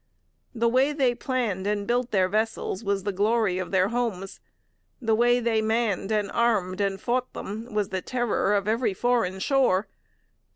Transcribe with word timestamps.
The 0.55 0.67
way 0.67 0.93
they 0.93 1.13
planned 1.13 1.67
and 1.67 1.85
built 1.85 2.09
their 2.09 2.27
vessels 2.27 2.83
was 2.83 3.03
the 3.03 3.11
glory 3.11 3.59
of 3.59 3.69
their 3.69 3.89
homes. 3.89 4.39
The 4.99 5.13
way 5.13 5.39
they 5.39 5.61
manned 5.61 6.11
and 6.11 6.31
armed 6.31 6.81
and 6.81 6.99
fought 6.99 7.31
them 7.33 7.71
was 7.71 7.89
the 7.89 8.01
terror 8.01 8.55
of 8.55 8.67
every 8.67 8.95
foreign 8.95 9.37
shore. 9.37 9.87